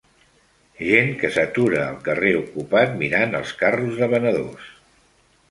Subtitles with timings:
[0.85, 4.75] Gent que s'atura al carrer ocupat mirant els carros de venedors